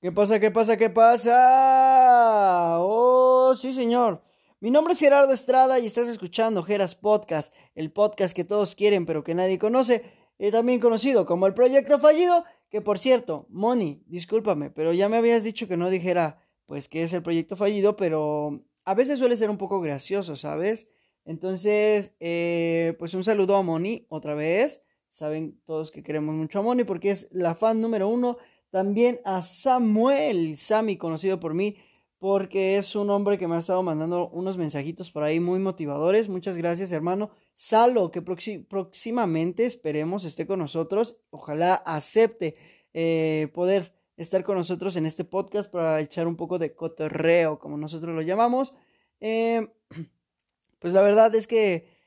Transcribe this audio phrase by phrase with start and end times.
[0.00, 0.38] ¿Qué pasa?
[0.38, 0.76] ¿Qué pasa?
[0.76, 2.76] ¿Qué pasa?
[2.78, 4.22] Oh, sí, señor.
[4.60, 9.06] Mi nombre es Gerardo Estrada y estás escuchando Geras Podcast, el podcast que todos quieren
[9.06, 10.04] pero que nadie conoce,
[10.38, 15.16] y también conocido como el Proyecto Fallido, que por cierto, Moni, discúlpame, pero ya me
[15.16, 19.36] habías dicho que no dijera pues que es el Proyecto Fallido, pero a veces suele
[19.36, 20.86] ser un poco gracioso, ¿sabes?
[21.24, 24.84] Entonces, eh, pues un saludo a Moni otra vez.
[25.10, 28.38] Saben todos que queremos mucho a Moni porque es la fan número uno.
[28.70, 31.76] También a Samuel, Sammy, conocido por mí,
[32.18, 36.28] porque es un hombre que me ha estado mandando unos mensajitos por ahí muy motivadores.
[36.28, 37.30] Muchas gracias, hermano.
[37.54, 41.16] Salo, que próximamente esperemos esté con nosotros.
[41.30, 42.54] Ojalá acepte
[42.92, 47.78] eh, poder estar con nosotros en este podcast para echar un poco de cotorreo, como
[47.78, 48.74] nosotros lo llamamos.
[49.20, 49.68] Eh,
[50.78, 51.97] pues la verdad es que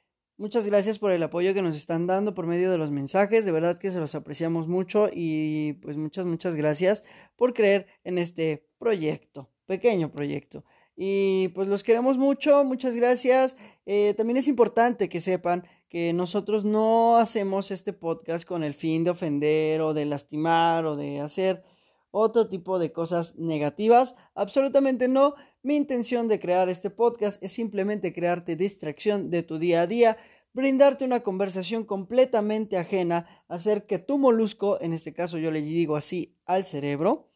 [0.41, 3.51] muchas gracias por el apoyo que nos están dando por medio de los mensajes, de
[3.51, 7.03] verdad que se los apreciamos mucho y pues muchas, muchas gracias
[7.35, 10.65] por creer en este proyecto, pequeño proyecto.
[10.97, 13.55] Y pues los queremos mucho, muchas gracias.
[13.85, 19.03] Eh, también es importante que sepan que nosotros no hacemos este podcast con el fin
[19.03, 21.63] de ofender o de lastimar o de hacer
[22.11, 24.15] otro tipo de cosas negativas.
[24.35, 25.33] Absolutamente no.
[25.63, 30.17] Mi intención de crear este podcast es simplemente crearte distracción de tu día a día,
[30.53, 35.95] brindarte una conversación completamente ajena, hacer que tu molusco, en este caso yo le digo
[35.95, 37.29] así al cerebro,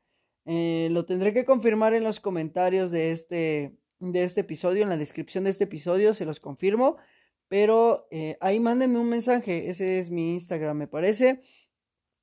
[0.44, 4.98] Eh, lo tendré que confirmar en los comentarios de este, de este episodio, en la
[4.98, 6.98] descripción de este episodio, se los confirmo.
[7.48, 11.44] Pero eh, ahí mándenme un mensaje, ese es mi Instagram, me parece.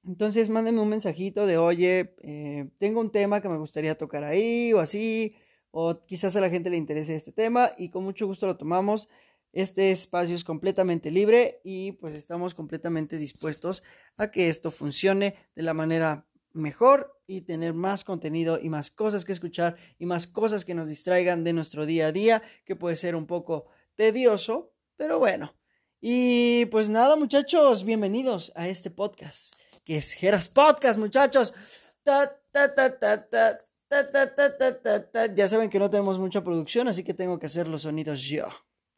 [0.05, 4.72] Entonces, mándenme un mensajito de, oye, eh, tengo un tema que me gustaría tocar ahí
[4.72, 5.37] o así,
[5.71, 9.09] o quizás a la gente le interese este tema y con mucho gusto lo tomamos.
[9.53, 13.83] Este espacio es completamente libre y pues estamos completamente dispuestos
[14.19, 19.25] a que esto funcione de la manera mejor y tener más contenido y más cosas
[19.25, 22.97] que escuchar y más cosas que nos distraigan de nuestro día a día, que puede
[22.97, 23.66] ser un poco
[23.97, 25.59] tedioso, pero bueno.
[26.03, 29.53] Y pues nada, muchachos, bienvenidos a este podcast
[29.84, 31.53] que es Geras Podcast, muchachos.
[35.34, 38.47] ya saben que no tenemos mucha producción, así que tengo que hacer los sonidos yo.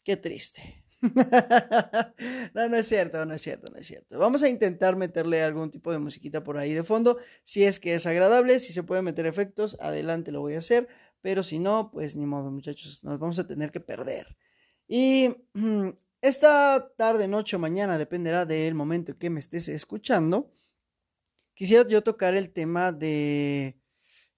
[0.05, 0.85] Qué triste.
[2.55, 4.21] no, no es cierto, no es cierto, no es cierto.
[4.21, 7.19] Vamos a intentar meterle algún tipo de musiquita por ahí de fondo.
[7.43, 10.87] Si es que es agradable, si se puede meter efectos, adelante lo voy a hacer.
[11.21, 14.37] Pero si no, pues ni modo, muchachos, nos vamos a tener que perder.
[14.87, 15.35] Y
[16.23, 20.55] esta tarde, noche o mañana, dependerá del momento que me estés escuchando.
[21.55, 23.79] Quisiera yo tocar el tema de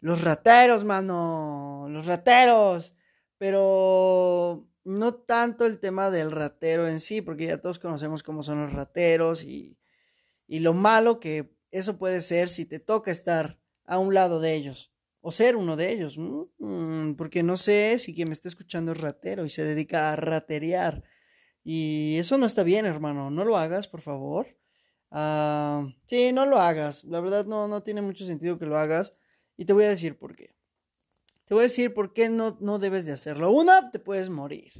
[0.00, 1.86] los rateros, mano.
[1.90, 2.96] Los rateros.
[3.38, 8.62] Pero no tanto el tema del ratero en sí, porque ya todos conocemos cómo son
[8.62, 9.78] los rateros y,
[10.46, 14.54] y lo malo que eso puede ser si te toca estar a un lado de
[14.54, 14.92] ellos
[15.26, 19.00] o ser uno de ellos, mm, porque no sé si quien me está escuchando es
[19.00, 21.02] ratero y se dedica a raterear.
[21.64, 24.46] Y eso no está bien, hermano, no lo hagas, por favor.
[25.10, 27.04] Ah, sí, no lo hagas.
[27.04, 29.16] La verdad no, no tiene mucho sentido que lo hagas.
[29.56, 30.54] Y te voy a decir por qué.
[31.46, 33.50] Te voy a decir por qué no, no debes de hacerlo.
[33.50, 34.72] Una, te puedes morir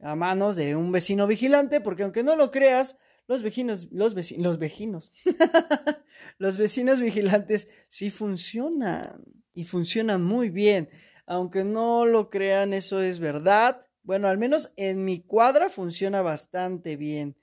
[0.00, 4.44] a manos de un vecino vigilante, porque aunque no lo creas, los vecinos, los vecinos,
[4.44, 5.12] los vecinos,
[6.38, 9.24] los vecinos vigilantes sí funcionan
[9.54, 10.90] y funcionan muy bien.
[11.26, 13.86] Aunque no lo crean, eso es verdad.
[14.04, 17.36] Bueno, al menos en mi cuadra funciona bastante bien.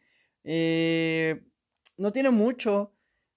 [0.43, 1.41] Eh,
[1.97, 2.93] no tiene mucho.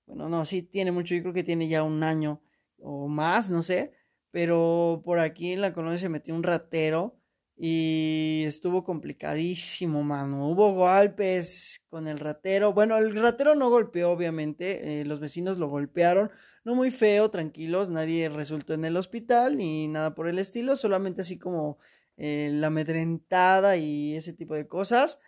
[0.07, 1.15] Bueno, no, sí tiene mucho.
[1.15, 2.43] Yo creo que tiene ya un año
[2.79, 3.93] o más, no sé.
[4.31, 7.17] Pero por aquí en la colonia se metió un ratero
[7.57, 10.49] y estuvo complicadísimo, mano.
[10.49, 12.75] Hubo golpes con el ratero.
[12.75, 15.01] Bueno, el ratero no golpeó, obviamente.
[15.01, 16.31] Eh, los vecinos lo golpearon.
[16.65, 17.89] No muy feo, tranquilos.
[17.89, 20.77] Nadie resultó en el hospital ni nada por el estilo.
[20.77, 21.79] Solamente así como
[22.17, 25.19] eh, la amedrentada y ese tipo de cosas.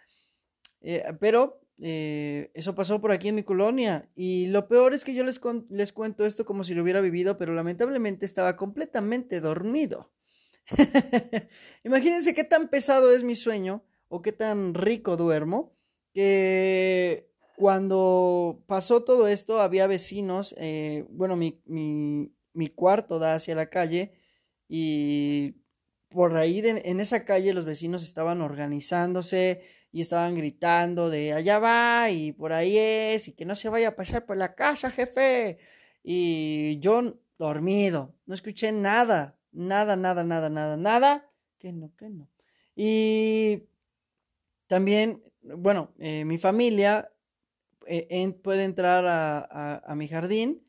[0.80, 4.08] Eh, pero eh, eso pasó por aquí en mi colonia.
[4.14, 7.38] Y lo peor es que yo les, les cuento esto como si lo hubiera vivido,
[7.38, 10.12] pero lamentablemente estaba completamente dormido.
[11.84, 15.76] Imagínense qué tan pesado es mi sueño o qué tan rico duermo
[16.12, 20.54] que cuando pasó todo esto había vecinos,
[21.10, 24.12] bueno, mi, mi, mi, cuarto da hacia la calle
[24.68, 25.54] y
[26.16, 29.60] por ahí en esa calle los vecinos estaban organizándose
[29.92, 33.88] y estaban gritando de allá va y por ahí es y que no se vaya
[33.88, 35.58] a pasar por la casa, jefe.
[36.02, 42.30] Y yo dormido, no escuché nada, nada, nada, nada, nada, nada, que no, que no.
[42.74, 43.64] Y
[44.68, 47.12] también, bueno, eh, mi familia
[47.86, 50.66] eh, puede entrar a mi jardín,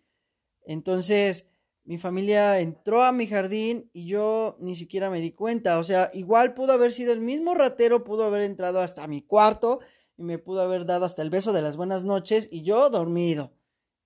[0.66, 1.48] entonces
[1.88, 5.80] mi familia entró a mi jardín y yo ni siquiera me di cuenta.
[5.80, 9.80] O sea, igual pudo haber sido el mismo ratero, pudo haber entrado hasta mi cuarto
[10.18, 13.54] y me pudo haber dado hasta el beso de las buenas noches y yo dormido.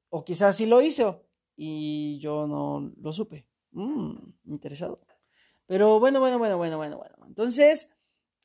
[0.10, 1.26] O quizás sí lo hizo
[1.56, 3.48] y yo no lo supe.
[3.72, 5.02] Mmm, interesado.
[5.66, 7.16] Pero bueno, bueno, bueno, bueno, bueno, bueno.
[7.26, 7.90] Entonces,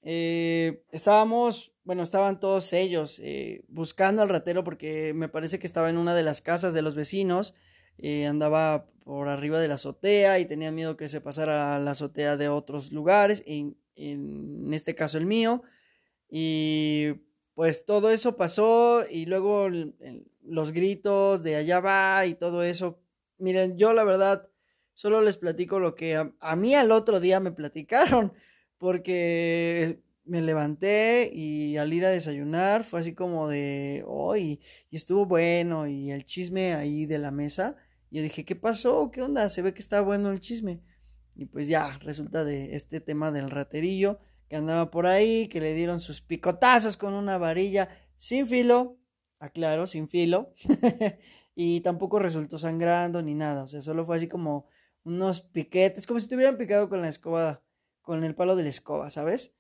[0.01, 5.91] eh, estábamos, bueno, estaban todos ellos eh, buscando al ratero porque me parece que estaba
[5.91, 7.53] en una de las casas de los vecinos
[7.99, 11.93] eh, andaba por arriba de la azotea y tenía miedo que se pasara a la
[11.93, 15.63] azotea de otros lugares, en, en este caso el mío.
[16.29, 17.13] Y
[17.55, 19.69] pues todo eso pasó y luego
[20.43, 23.01] los gritos de allá va y todo eso.
[23.39, 24.49] Miren, yo la verdad
[24.93, 28.33] solo les platico lo que a, mí al otro día me platicaron,
[28.79, 34.61] porque me levanté y al ir a desayunar fue así como de, hoy
[34.91, 37.77] y estuvo bueno y el chisme ahí de la mesa
[38.11, 39.11] yo dije, ¿qué pasó?
[39.11, 39.49] ¿Qué onda?
[39.51, 40.83] Se ve que está bueno el chisme.
[41.35, 44.19] Y pues ya, resulta de este tema del raterillo
[44.49, 48.99] que andaba por ahí, que le dieron sus picotazos con una varilla sin filo,
[49.39, 50.55] aclaro, sin filo,
[51.55, 54.69] y tampoco resultó sangrando ni nada, o sea, solo fue así como
[55.05, 57.63] unos piquetes, como si te hubieran picado con la escoba,
[58.03, 59.55] con el palo de la escoba, ¿sabes?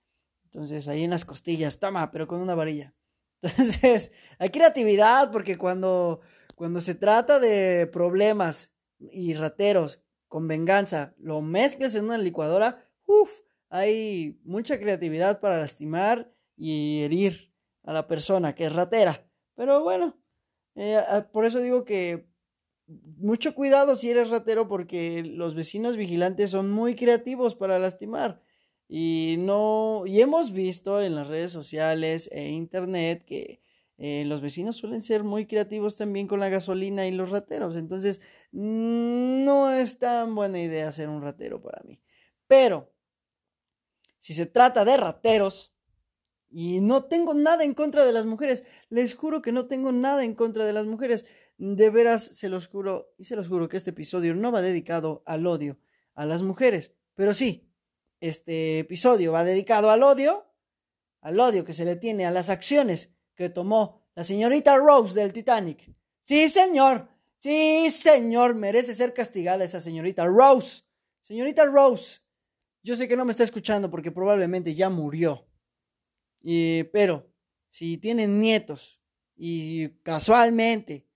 [0.44, 2.94] Entonces, ahí en las costillas, toma, pero con una varilla.
[3.42, 6.20] Entonces, hay creatividad porque cuando
[6.54, 13.30] cuando se trata de problemas y rateros con venganza, lo mezclas en una licuadora, uff,
[13.68, 17.52] hay mucha creatividad para lastimar y herir
[17.82, 19.28] a la persona que es ratera.
[19.54, 20.18] Pero bueno,
[20.74, 22.28] eh, ah, por eso digo que
[22.86, 28.40] mucho cuidado si eres ratero porque los vecinos vigilantes son muy creativos para lastimar.
[28.88, 33.60] Y no, y hemos visto en las redes sociales e internet que
[33.98, 37.76] eh, los vecinos suelen ser muy creativos también con la gasolina y los rateros.
[37.76, 38.20] Entonces,
[38.52, 42.00] no es tan buena idea ser un ratero para mí.
[42.46, 42.92] Pero,
[44.18, 45.72] si se trata de rateros,
[46.48, 50.24] y no tengo nada en contra de las mujeres, les juro que no tengo nada
[50.24, 51.26] en contra de las mujeres.
[51.58, 55.22] De veras, se los juro, y se los juro que este episodio no va dedicado
[55.26, 55.78] al odio
[56.14, 56.94] a las mujeres.
[57.14, 57.70] Pero sí,
[58.20, 60.52] este episodio va dedicado al odio,
[61.20, 65.32] al odio que se le tiene a las acciones que tomó la señorita Rose del
[65.32, 65.94] Titanic.
[66.22, 67.08] Sí, señor.
[67.36, 68.54] Sí, señor.
[68.54, 70.82] Merece ser castigada esa señorita Rose.
[71.20, 72.20] Señorita Rose.
[72.82, 75.46] Yo sé que no me está escuchando porque probablemente ya murió.
[76.40, 77.30] Y, pero
[77.68, 79.00] si tienen nietos
[79.36, 81.06] y casualmente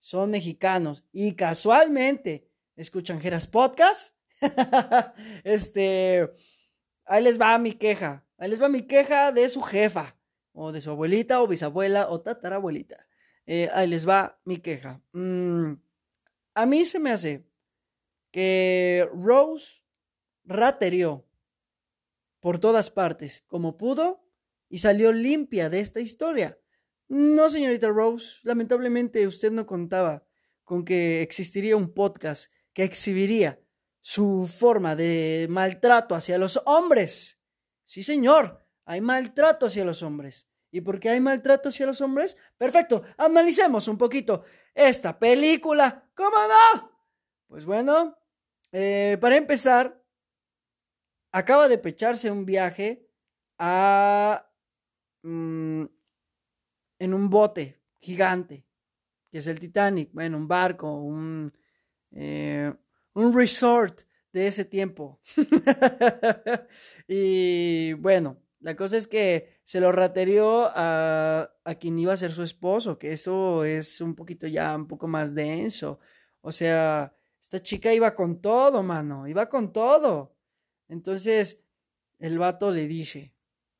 [0.00, 4.14] son mexicanos y casualmente escuchan Geras Podcast,
[5.44, 6.28] este,
[7.04, 8.26] ahí les va mi queja.
[8.36, 10.17] Ahí les va mi queja de su jefa
[10.60, 13.06] o de su abuelita o bisabuela o tatarabuelita.
[13.46, 15.00] Eh, ahí les va mi queja.
[15.12, 15.74] Mm,
[16.54, 17.46] a mí se me hace
[18.32, 19.82] que Rose
[20.44, 21.24] raterió
[22.40, 24.26] por todas partes como pudo
[24.68, 26.58] y salió limpia de esta historia.
[27.06, 30.26] No, señorita Rose, lamentablemente usted no contaba
[30.64, 33.60] con que existiría un podcast que exhibiría
[34.00, 37.40] su forma de maltrato hacia los hombres.
[37.84, 40.47] Sí, señor, hay maltrato hacia los hombres.
[40.70, 42.36] ¿Y por qué hay maltrato hacia los hombres?
[42.56, 44.44] Perfecto, analicemos un poquito
[44.74, 46.10] esta película.
[46.14, 46.92] ¿Cómo no?
[47.46, 48.18] Pues bueno,
[48.72, 50.02] eh, para empezar,
[51.32, 53.08] acaba de pecharse un viaje
[53.58, 54.44] a...
[55.22, 55.84] Mm,
[56.98, 58.66] en un bote gigante,
[59.30, 61.52] que es el Titanic, bueno, un barco, un,
[62.10, 62.72] eh,
[63.14, 65.20] un resort de ese tiempo.
[67.08, 72.32] y bueno, la cosa es que se lo raterió a, a quien iba a ser
[72.32, 76.00] su esposo, que eso es un poquito ya un poco más denso.
[76.40, 80.36] O sea, esta chica iba con todo, mano, iba con todo.
[80.88, 81.62] Entonces,
[82.18, 83.34] el vato le dice,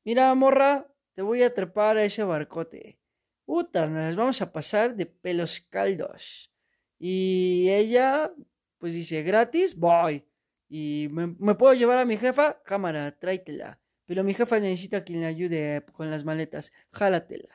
[0.05, 2.99] mira, morra, te voy a trepar a ese barcote.
[3.45, 6.53] Puta, nos vamos a pasar de pelos caldos.
[6.97, 8.31] Y ella,
[8.77, 10.25] pues dice, gratis, voy.
[10.69, 13.78] Y me, puedo llevar a mi jefa, cámara, tráetela.
[14.09, 17.53] Pero mi jefa necesita quien le ayude con las maletas, jálatela.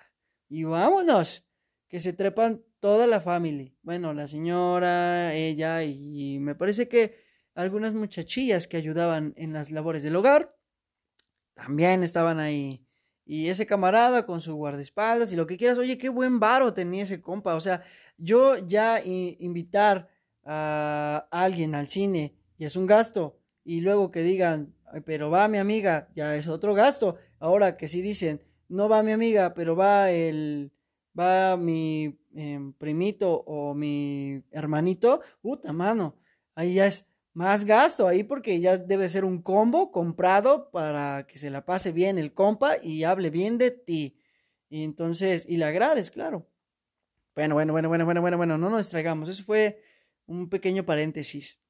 [0.48, 1.44] Y vámonos,
[1.88, 3.74] que se trepan toda la familia.
[3.82, 7.18] Bueno, la señora, ella y me parece que
[7.56, 10.56] algunas muchachillas que ayudaban en las labores del hogar
[11.54, 12.86] también estaban ahí.
[13.26, 17.02] Y ese camarada con su guardaespaldas y lo que quieras, oye, qué buen varo tenía
[17.02, 17.56] ese compa.
[17.56, 17.82] O sea,
[18.16, 20.08] yo ya invitar
[20.44, 23.40] a alguien al cine y es un gasto.
[23.64, 27.16] Y luego que digan, pero va mi amiga, ya es otro gasto.
[27.38, 30.72] Ahora que si dicen, no va mi amiga, pero va el,
[31.18, 36.16] va mi em, primito o mi hermanito, puta mano,
[36.54, 41.38] ahí ya es más gasto ahí porque ya debe ser un combo comprado para que
[41.38, 44.16] se la pase bien el compa y hable bien de ti.
[44.68, 46.48] Y entonces, y le agrades, claro.
[47.34, 49.28] Bueno, bueno, bueno, bueno, bueno, bueno, bueno, no nos distraigamos.
[49.28, 49.82] Eso fue
[50.26, 51.60] un pequeño paréntesis.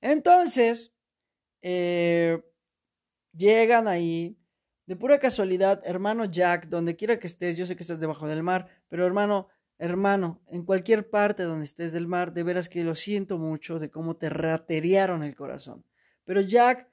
[0.00, 0.92] Entonces,
[1.62, 2.42] eh,
[3.32, 4.38] llegan ahí,
[4.86, 8.42] de pura casualidad, hermano Jack, donde quiera que estés, yo sé que estás debajo del
[8.42, 12.94] mar, pero hermano, hermano, en cualquier parte donde estés del mar, de veras que lo
[12.94, 15.84] siento mucho de cómo te rateriaron el corazón.
[16.24, 16.88] Pero Jack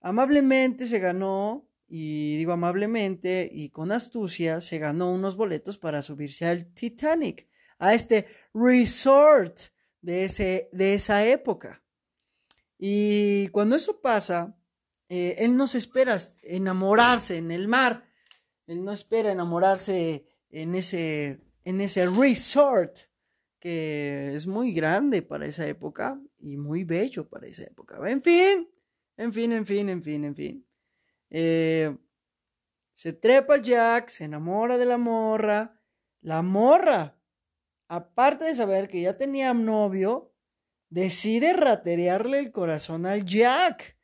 [0.00, 6.46] amablemente se ganó, y digo amablemente y con astucia, se ganó unos boletos para subirse
[6.46, 9.58] al Titanic, a este resort
[10.00, 11.82] de, ese, de esa época.
[12.78, 14.56] Y cuando eso pasa,
[15.08, 18.04] eh, él no se espera enamorarse en el mar,
[18.66, 22.98] él no espera enamorarse en ese, en ese resort
[23.58, 27.98] que es muy grande para esa época y muy bello para esa época.
[28.08, 28.68] En fin,
[29.16, 30.66] en fin, en fin, en fin, en fin.
[31.30, 31.96] Eh,
[32.92, 35.80] se trepa Jack, se enamora de la morra.
[36.20, 37.20] La morra,
[37.88, 40.32] aparte de saber que ya tenía novio,
[40.88, 43.96] decide raterearle el corazón al Jack.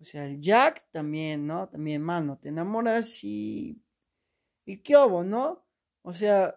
[0.00, 1.68] O sea, el Jack también, ¿no?
[1.68, 3.82] También, mano, te enamoras y...
[4.64, 5.64] ¿Y qué hubo, no?
[6.02, 6.56] O sea,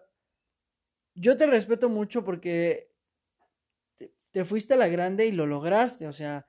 [1.14, 2.92] yo te respeto mucho porque
[4.32, 6.08] te, fuiste a la grande y lo lograste.
[6.08, 6.46] O sea,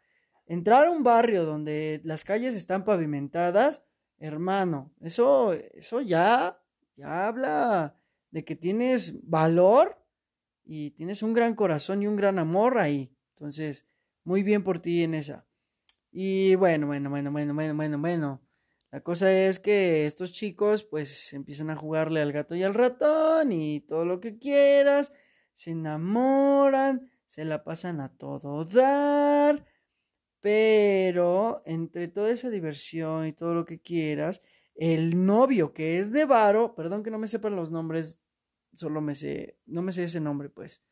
[0.47, 3.83] entrar a un barrio donde las calles están pavimentadas,
[4.17, 6.61] hermano, eso, eso ya,
[6.95, 7.95] ya habla
[8.31, 10.00] de que tienes valor
[10.73, 13.13] y tienes un gran corazón y un gran amor ahí.
[13.35, 13.85] Entonces,
[14.23, 15.45] muy bien por ti en esa.
[16.13, 18.41] Y bueno, bueno, bueno, bueno, bueno, bueno, bueno.
[18.89, 23.51] La cosa es que estos chicos pues empiezan a jugarle al gato y al ratón
[23.51, 25.11] y todo lo que quieras,
[25.51, 29.65] se enamoran, se la pasan a todo dar,
[30.39, 34.41] pero entre toda esa diversión y todo lo que quieras,
[34.75, 38.21] el novio que es de Varo, perdón que no me sepan los nombres
[38.81, 40.83] solo me sé, no me sé ese nombre, pues.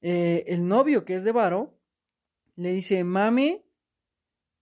[0.00, 1.80] Eh, el novio que es de Varo
[2.56, 3.64] le dice, mami,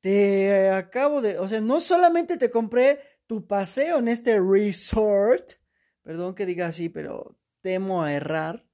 [0.00, 5.52] te acabo de, o sea, no solamente te compré tu paseo en este resort,
[6.02, 8.66] perdón que diga así, pero temo a errar,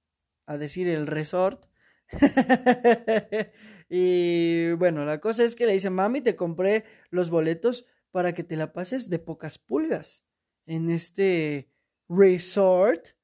[0.47, 1.67] a decir el resort.
[3.89, 8.43] y bueno, la cosa es que le dice, mami, te compré los boletos para que
[8.43, 10.27] te la pases de pocas pulgas
[10.67, 11.71] en este
[12.09, 13.20] resort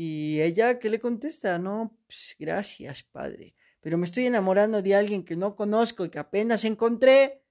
[0.00, 1.58] y ella, ¿qué le contesta?
[1.58, 3.56] No, pues, gracias, padre.
[3.80, 7.42] Pero me estoy enamorando de alguien que no conozco y que apenas encontré.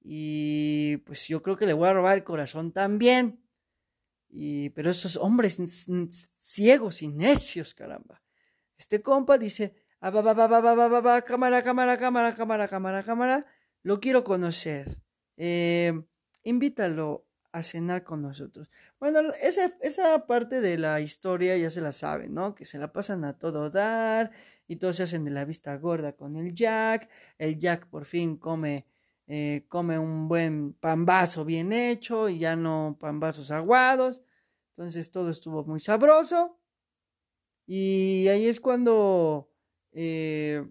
[0.00, 3.44] Y pues yo creo que le voy a robar el corazón también.
[4.30, 5.60] Y, pero esos hombres
[6.38, 8.22] ciegos y necios, caramba.
[8.78, 12.68] Este compa dice, ah, va, va, va, va, va, va, va, cámara, cámara, cámara, cámara,
[12.68, 13.46] cámara, cámara,
[13.82, 15.02] lo quiero conocer.
[15.36, 15.92] Eh,
[16.44, 17.27] invítalo
[17.62, 18.70] cenar con nosotros.
[19.00, 22.54] Bueno, esa, esa parte de la historia ya se la saben, ¿no?
[22.54, 24.32] Que se la pasan a todo dar
[24.66, 27.08] y todos se hacen de la vista gorda con el Jack.
[27.38, 28.86] El Jack por fin come,
[29.26, 34.22] eh, come un buen pambazo bien hecho y ya no pambazos aguados.
[34.76, 36.58] Entonces todo estuvo muy sabroso.
[37.66, 39.50] Y ahí es cuando
[39.92, 40.66] eh,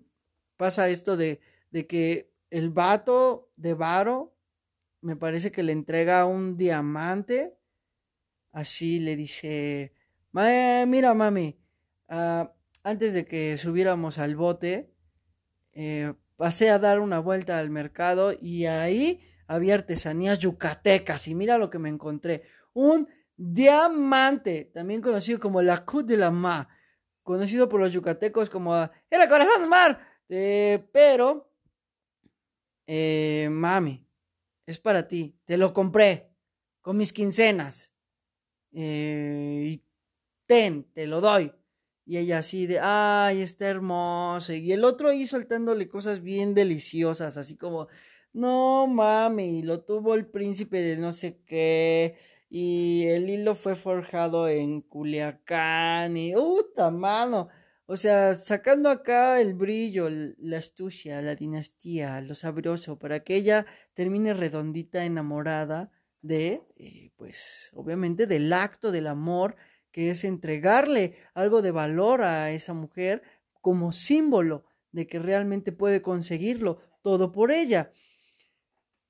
[0.58, 1.40] pasa esto de,
[1.72, 4.37] de que el vato de Varo
[5.02, 7.58] me parece que le entrega un diamante.
[8.52, 9.94] Así le dice,
[10.34, 11.60] mira mami,
[12.10, 14.94] ah, antes de que subiéramos al bote,
[15.74, 21.58] eh, pasé a dar una vuelta al mercado y ahí había artesanías yucatecas y mira
[21.58, 22.44] lo que me encontré.
[22.74, 26.70] Un diamante, también conocido como la Cut de la Ma,
[27.24, 30.00] conocido por los yucatecos como el corazón del mar.
[30.30, 31.52] Eh, pero,
[32.88, 34.07] eh, mami,
[34.68, 36.30] es para ti, te lo compré.
[36.82, 37.92] con mis quincenas.
[38.72, 39.84] Eh, y
[40.46, 41.52] ten, te lo doy.
[42.06, 44.54] Y ella así de, ay, está hermoso.
[44.54, 47.88] Y el otro ahí soltándole cosas bien deliciosas, así como,
[48.32, 52.18] no mami, lo tuvo el príncipe de no sé qué.
[52.50, 56.16] Y el hilo fue forjado en Culiacán.
[56.16, 57.50] Y, puta mano.
[57.90, 63.66] O sea, sacando acá el brillo, la astucia, la dinastía, lo sabroso, para que ella
[63.94, 65.90] termine redondita, enamorada
[66.22, 69.56] de, eh, pues, obviamente del acto del amor
[69.92, 73.24] que es entregarle algo de valor a esa mujer
[73.62, 77.94] como símbolo de que realmente puede conseguirlo todo por ella.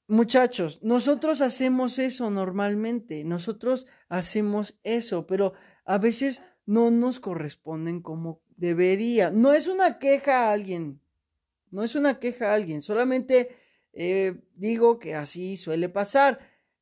[0.07, 5.53] Muchachos, nosotros hacemos eso normalmente, nosotros hacemos eso, pero
[5.83, 9.31] a veces no nos corresponden como debería.
[9.31, 10.99] No es una queja a alguien,
[11.71, 13.55] no es una queja a alguien, solamente
[13.93, 16.39] eh, digo que así suele pasar.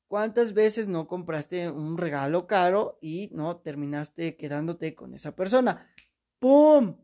[0.07, 5.89] ¿Cuántas veces no compraste un regalo caro y no terminaste quedándote con esa persona?
[6.39, 6.97] ¡Pum!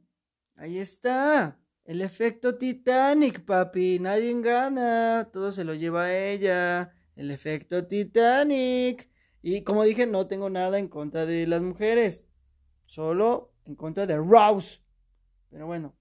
[0.56, 1.60] Ahí está.
[1.84, 4.00] El efecto Titanic, papi.
[4.00, 5.30] Nadie gana.
[5.34, 6.94] Todo se lo lleva a ella.
[7.16, 9.10] El efecto Titanic.
[9.42, 12.26] Y como dije, no tengo nada en contra de las mujeres.
[12.86, 14.82] Solo en contra de Rouse.
[15.50, 15.96] Pero bueno.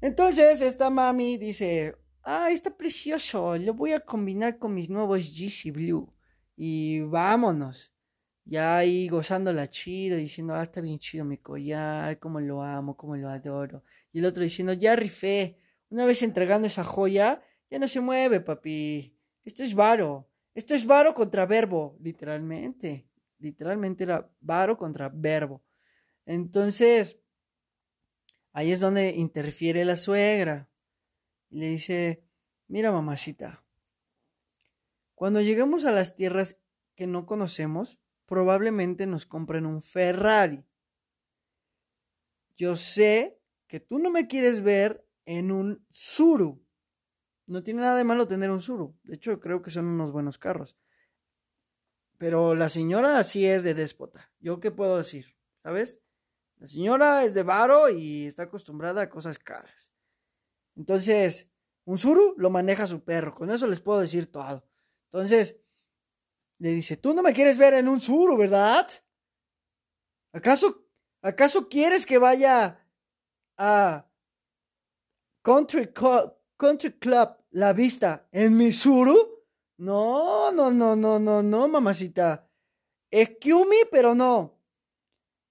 [0.00, 5.72] Entonces, esta mami dice, ah, está precioso, lo voy a combinar con mis nuevos GC
[5.72, 6.12] Blue.
[6.56, 7.92] Y vámonos.
[8.44, 13.16] Ya ahí gozándola chido, diciendo, ah, está bien chido mi collar, cómo lo amo, cómo
[13.16, 13.82] lo adoro.
[14.12, 15.58] Y el otro diciendo, ya rifé.
[15.88, 19.16] Una vez entregando esa joya, ya no se mueve, papi.
[19.44, 20.28] Esto es varo.
[20.54, 23.08] Esto es varo contra verbo, literalmente.
[23.38, 25.62] Literalmente era varo contra verbo.
[26.26, 27.20] Entonces,
[28.52, 30.68] ahí es donde interfiere la suegra
[31.48, 32.24] y le dice,
[32.66, 33.64] mira mamacita,
[35.14, 36.58] cuando llegamos a las tierras
[36.94, 40.64] que no conocemos, probablemente nos compren un Ferrari.
[42.56, 46.62] Yo sé que tú no me quieres ver en un Suru.
[47.46, 48.96] No tiene nada de malo tener un Suru.
[49.04, 50.76] De hecho, creo que son unos buenos carros.
[52.18, 54.32] Pero la señora así es de déspota.
[54.40, 55.36] ¿Yo qué puedo decir?
[55.62, 56.00] ¿Sabes?
[56.58, 59.92] La señora es de varo y está acostumbrada a cosas caras.
[60.74, 61.50] Entonces,
[61.84, 64.66] un suru lo maneja su perro, con eso les puedo decir todo.
[65.04, 65.60] Entonces,
[66.58, 68.88] le dice, tú no me quieres ver en un suru, ¿verdad?
[70.32, 70.86] ¿Acaso,
[71.22, 72.86] acaso quieres que vaya
[73.56, 74.10] a
[75.42, 75.92] Country,
[76.98, 79.44] Club La Vista en mi suru?
[79.78, 82.48] No, no, no, no, no, no, mamacita.
[83.12, 83.26] Me,
[83.90, 84.55] pero no.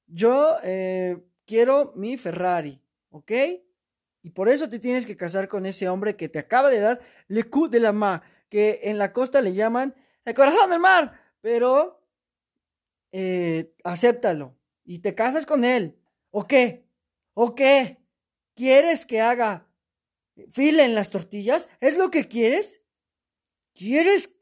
[0.07, 3.31] Yo eh, quiero mi Ferrari, ¿ok?
[4.21, 6.99] Y por eso te tienes que casar con ese hombre que te acaba de dar
[7.27, 11.19] le coup de la ma, que en la costa le llaman el corazón del mar.
[11.41, 12.01] Pero
[13.11, 15.97] eh, acéptalo y te casas con él.
[16.31, 16.87] ¿O qué?
[17.33, 17.99] ¿O qué?
[18.55, 19.67] ¿Quieres que haga
[20.51, 21.69] fila en las tortillas?
[21.79, 22.81] ¿Es lo que quieres?
[23.73, 24.33] ¿Quieres,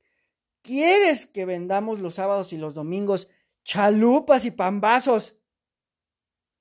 [0.61, 3.27] quieres que vendamos los sábados y los domingos
[3.63, 5.35] chalupas y pambazos?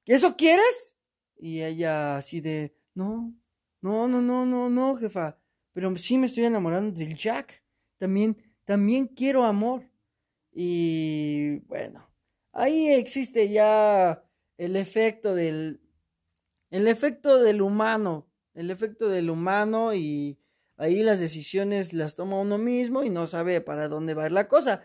[0.06, 0.94] ¿Eso quieres?
[1.36, 3.34] Y ella así de, no,
[3.80, 5.38] no, no, no, no, no, jefa.
[5.72, 7.62] Pero sí me estoy enamorando del Jack.
[7.98, 9.88] También, también quiero amor.
[10.52, 12.08] Y bueno,
[12.52, 14.24] ahí existe ya
[14.58, 15.80] el efecto del,
[16.70, 20.38] el efecto del humano, el efecto del humano y
[20.76, 24.32] ahí las decisiones las toma uno mismo y no sabe para dónde va a ir
[24.32, 24.84] la cosa.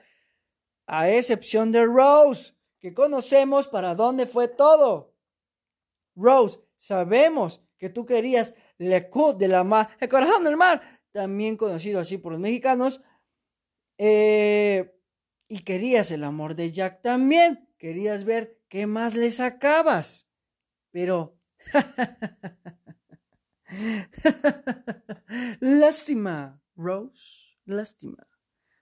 [0.86, 5.16] A excepción de Rose, que conocemos para dónde fue todo.
[6.16, 11.58] Rose, sabemos que tú querías Le Coup de la Mar, el corazón del mar, también
[11.58, 13.02] conocido así por los mexicanos,
[13.98, 14.94] eh,
[15.48, 20.30] y querías el amor de Jack también, querías ver qué más le sacabas,
[20.92, 21.38] pero...
[25.60, 28.28] lástima, Rose, lástima,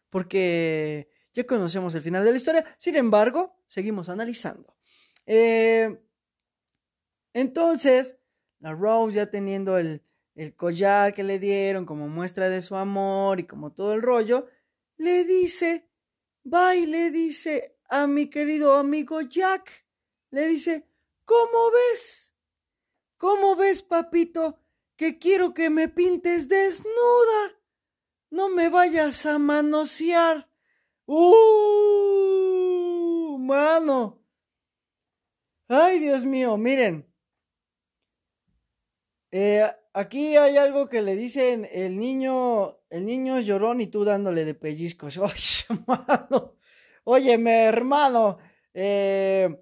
[0.10, 4.76] porque ya conocemos el final de la historia, sin embargo, seguimos analizando.
[5.26, 6.02] Eh,
[7.34, 8.18] entonces,
[8.60, 10.02] la Rose ya teniendo el,
[10.36, 14.48] el collar que le dieron como muestra de su amor y como todo el rollo,
[14.96, 15.90] le dice,
[16.52, 19.86] va y le dice a mi querido amigo Jack,
[20.32, 20.88] le dice,
[21.26, 22.34] ¿cómo ves?
[23.18, 24.58] ¿Cómo ves, papito,
[24.96, 27.60] que quiero que me pintes desnuda?
[28.30, 30.50] No me vayas a manosear.
[31.08, 32.46] ¡Uh!
[33.40, 34.24] Mano.
[35.68, 37.08] Ay, Dios mío, miren.
[39.32, 39.64] Eh,
[39.94, 44.46] aquí hay algo que le dicen el niño, el niño es llorón y tú dándole
[44.46, 45.18] de pellizcos.
[45.20, 46.56] Oye, hermano,
[47.04, 48.38] óyeme, hermano,
[48.74, 49.62] eh,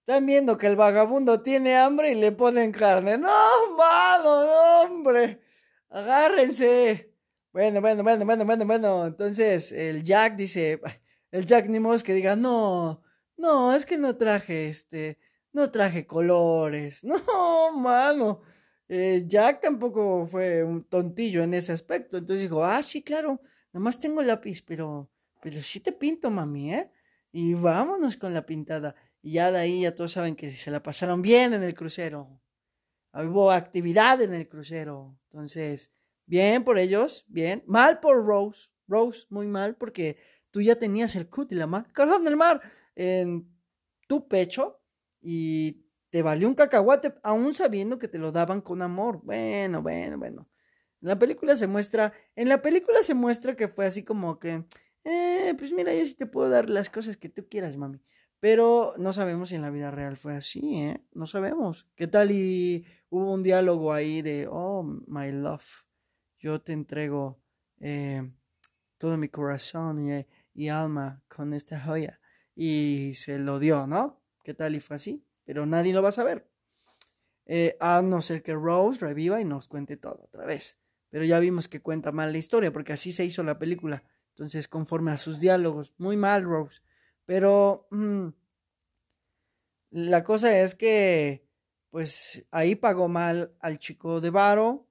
[0.00, 3.18] están viendo que el vagabundo tiene hambre y le ponen carne.
[3.18, 5.40] No, mano, no, hombre,
[5.88, 7.15] agárrense.
[7.56, 9.06] Bueno, bueno, bueno, bueno, bueno, bueno.
[9.06, 10.78] Entonces el Jack dice,
[11.30, 13.02] el Jack ni modo que diga, no,
[13.38, 15.18] no, es que no traje este,
[15.54, 17.02] no traje colores.
[17.04, 18.42] No, mano.
[18.90, 22.18] Eh, Jack tampoco fue un tontillo en ese aspecto.
[22.18, 23.40] Entonces dijo, ah, sí, claro,
[23.72, 26.90] nomás tengo lápiz, pero, pero sí te pinto, mami, ¿eh?
[27.32, 28.94] Y vámonos con la pintada.
[29.22, 32.38] Y ya de ahí ya todos saben que se la pasaron bien en el crucero.
[33.14, 35.18] Hubo actividad en el crucero.
[35.30, 35.95] Entonces,
[36.26, 37.62] bien por ellos, bien.
[37.66, 38.68] Mal por Rose.
[38.88, 40.16] Rose, muy mal, porque
[40.50, 42.60] tú ya tenías el cut y la mar, corazón del mar
[42.94, 43.48] en
[44.06, 44.80] tu pecho
[45.20, 49.20] y te valió un cacahuate aún sabiendo que te lo daban con amor.
[49.22, 50.48] Bueno, bueno, bueno.
[51.02, 54.64] En la película se muestra, en la película se muestra que fue así como que,
[55.04, 58.00] eh, pues mira, yo sí te puedo dar las cosas que tú quieras, mami.
[58.40, 61.02] Pero no sabemos si en la vida real fue así, ¿eh?
[61.12, 61.86] No sabemos.
[61.96, 65.64] ¿Qué tal y hubo un diálogo ahí de, oh, my love,
[66.46, 67.40] yo te entrego
[67.80, 68.22] eh,
[68.98, 72.20] todo mi corazón y, y alma con esta joya?
[72.54, 74.22] Y se lo dio, ¿no?
[74.42, 75.26] ¿Qué tal y fue así?
[75.46, 76.50] pero nadie lo va a saber.
[77.46, 80.78] Eh, a no ser que Rose reviva y nos cuente todo otra vez.
[81.08, 84.02] Pero ya vimos que cuenta mal la historia, porque así se hizo la película.
[84.30, 86.82] Entonces, conforme a sus diálogos, muy mal Rose.
[87.24, 88.26] Pero mm,
[89.90, 91.48] la cosa es que,
[91.90, 94.85] pues ahí pagó mal al chico de Varo,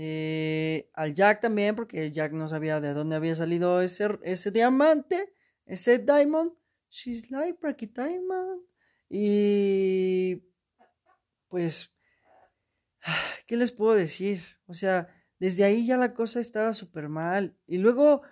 [0.00, 5.34] eh, al Jack también, porque Jack no sabía de dónde había salido ese, ese diamante,
[5.66, 6.52] ese diamond.
[6.88, 7.58] She's like
[7.88, 8.62] Diamond.
[9.08, 10.40] Y
[11.48, 11.90] pues,
[13.48, 14.40] ¿qué les puedo decir?
[14.66, 15.08] O sea,
[15.40, 17.58] desde ahí ya la cosa estaba súper mal.
[17.66, 18.22] Y luego,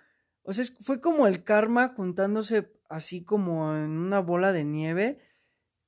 [0.42, 5.18] o sea, fue como el karma juntándose así como en una bola de nieve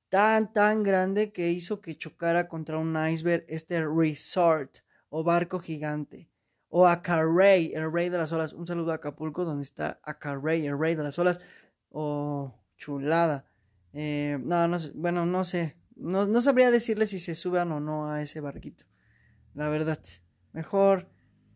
[0.09, 4.79] tan, tan grande que hizo que chocara contra un iceberg este resort
[5.11, 6.31] o barco gigante.
[6.69, 8.53] O Acarrey, el rey de las olas.
[8.53, 11.41] Un saludo a Acapulco, donde está Acarrey, el rey de las olas.
[11.91, 13.47] Oh, chulada.
[13.95, 15.77] Eh, no, no, bueno, no sé.
[15.97, 18.85] No, no sabría decirle si se suban o no a ese barquito.
[19.55, 19.99] La verdad.
[20.53, 21.09] Mejor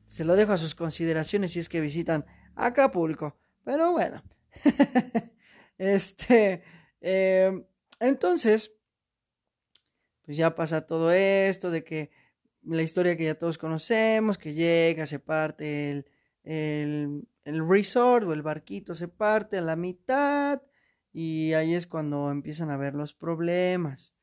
[0.07, 3.39] se lo dejo a sus consideraciones si es que visitan Acapulco.
[3.65, 4.23] Pero bueno.
[5.79, 6.63] este.
[7.01, 7.67] Eh,
[8.01, 8.73] entonces.
[10.25, 12.11] Pues ya pasa todo esto de que
[12.65, 16.07] la historia que ya todos conocemos, que llega, se parte el,
[16.45, 20.63] el, el resort o el barquito se parte a la mitad
[21.13, 24.15] y ahí es cuando empiezan a ver los problemas.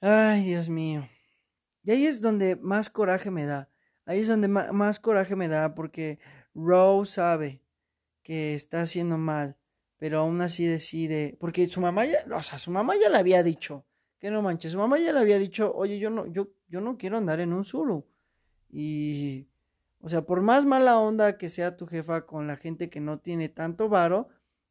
[0.00, 1.08] Ay, Dios mío.
[1.82, 3.70] Y ahí es donde más coraje me da.
[4.06, 6.18] Ahí es donde más coraje me da porque
[6.54, 7.62] Rose sabe
[8.22, 9.56] que está haciendo mal,
[9.98, 13.42] pero aún así decide, porque su mamá ya, o sea, su mamá ya le había
[13.42, 13.84] dicho,
[14.18, 16.96] que no manches, su mamá ya le había dicho, oye, yo no, yo, yo no
[16.96, 18.06] quiero andar en un solo.
[18.70, 19.48] Y,
[20.00, 23.18] o sea, por más mala onda que sea tu jefa con la gente que no
[23.18, 24.28] tiene tanto varo,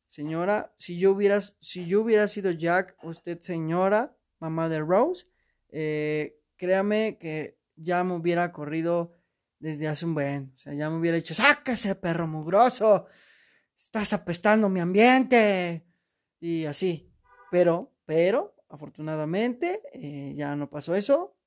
[0.10, 5.28] Señora, si yo hubiera, si yo hubiera sido Jack, usted señora, mamá de Rose,
[5.70, 9.14] eh, créame que ya me hubiera corrido
[9.60, 10.52] desde hace un buen.
[10.56, 13.06] O sea, ya me hubiera dicho, sácase, perro mugroso.
[13.78, 15.86] Estás apestando mi ambiente.
[16.40, 17.14] Y así.
[17.52, 21.38] Pero, pero, afortunadamente, eh, ya no pasó eso.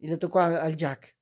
[0.00, 1.16] Y le tocó al Jack.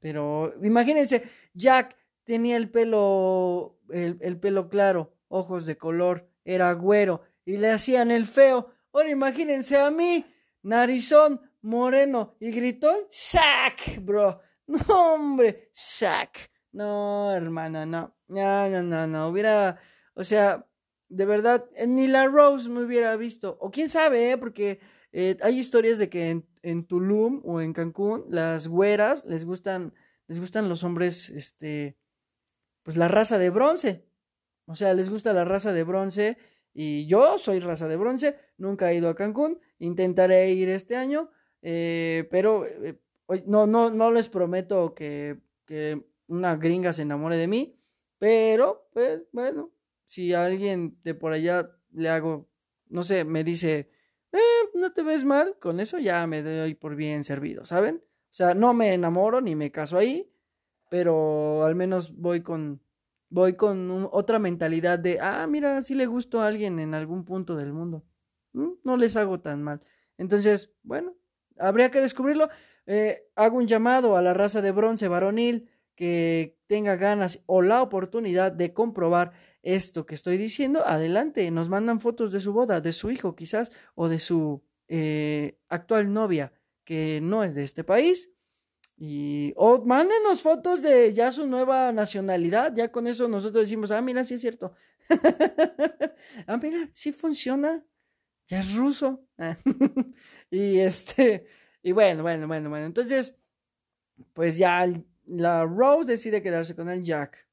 [0.00, 1.22] Pero imagínense,
[1.54, 8.10] Jack tenía el pelo, el pelo claro ojos de color, era güero y le hacían
[8.10, 8.70] el feo.
[8.92, 10.26] Ahora imagínense a mí,
[10.62, 14.40] narizón, moreno y gritón, ¡sac, bro!
[14.70, 16.48] No, hombre, ¡sac!
[16.70, 18.14] No, hermano, no.
[18.28, 19.28] No, no, no, no.
[19.28, 19.80] Hubiera,
[20.14, 20.64] o sea,
[21.08, 23.58] de verdad, ni la Rose me hubiera visto.
[23.60, 24.38] O quién sabe, ¿eh?
[24.38, 24.78] Porque
[25.10, 29.94] eh, hay historias de que en, en, Tulum o en Cancún, las güeras les gustan,
[30.26, 31.96] les gustan los hombres, este,
[32.82, 34.06] pues la raza de bronce.
[34.66, 36.38] O sea, les gusta la raza de bronce
[36.72, 41.30] y yo soy raza de bronce, nunca he ido a Cancún, intentaré ir este año,
[41.62, 43.00] eh, pero eh,
[43.46, 47.76] no, no, no les prometo que, que, una gringa se enamore de mí,
[48.18, 49.72] pero pues bueno,
[50.06, 52.48] si alguien de por allá le hago,
[52.88, 53.90] no sé, me dice,
[54.32, 58.02] eh, no te ves mal, con eso ya me doy por bien servido, ¿saben?
[58.04, 60.30] O sea, no me enamoro ni me caso ahí,
[60.90, 62.82] pero al menos voy con
[63.30, 67.56] voy con otra mentalidad de, ah, mira, si le gusto a alguien en algún punto
[67.56, 68.04] del mundo.
[68.52, 69.80] No les hago tan mal.
[70.18, 71.14] Entonces, bueno,
[71.56, 72.48] habría que descubrirlo.
[72.86, 77.82] Eh, hago un llamado a la raza de bronce varonil que tenga ganas o la
[77.82, 82.92] oportunidad de comprobar esto que estoy diciendo, adelante, nos mandan fotos de su boda, de
[82.92, 86.52] su hijo quizás, o de su eh, actual novia,
[86.84, 88.30] que no es de este país.
[88.96, 94.02] Y, o mándenos fotos de ya su nueva nacionalidad, ya con eso nosotros decimos, ah,
[94.02, 94.74] mira, sí es cierto.
[96.46, 97.84] ah, mira, sí funciona,
[98.46, 99.24] ya es ruso.
[100.50, 101.46] y este,
[101.82, 103.36] y bueno, bueno, bueno, bueno, entonces,
[104.34, 104.86] pues ya
[105.26, 107.49] la Rose decide quedarse con el Jack.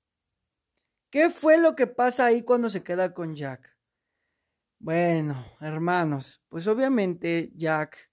[1.10, 3.78] ¿Qué fue lo que pasa ahí cuando se queda con Jack?
[4.80, 8.12] Bueno, hermanos, pues obviamente Jack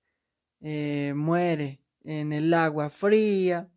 [0.61, 3.71] eh, muere en el agua fría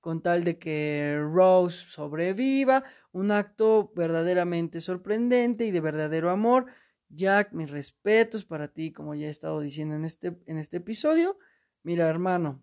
[0.00, 6.66] con tal de que Rose sobreviva, un acto verdaderamente sorprendente y de verdadero amor.
[7.10, 11.38] Jack, mis respetos para ti, como ya he estado diciendo en este, en este episodio.
[11.82, 12.62] Mira, hermano,